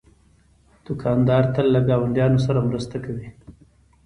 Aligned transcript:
دوکاندار 0.85 1.43
تل 1.53 1.67
له 1.75 1.81
ګاونډیانو 1.89 2.39
سره 2.45 2.59
مرسته 2.69 2.97
کوي. 3.05 3.27